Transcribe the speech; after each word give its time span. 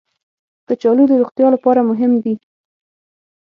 کچالو 0.67 1.03
د 1.07 1.11
روغتیا 1.21 1.47
لپاره 1.55 1.87
مهم 1.89 2.11
دي 2.23 2.35